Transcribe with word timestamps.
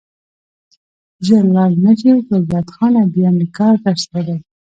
ژر 1.25 1.43
لاړ 1.55 1.71
نه 1.85 1.93
شې 1.99 2.11
ګلداد 2.29 2.67
خانه 2.75 3.01
بیا 3.13 3.29
مې 3.37 3.47
کار 3.57 3.75
درسره 3.85 4.19
دی. 4.27 4.37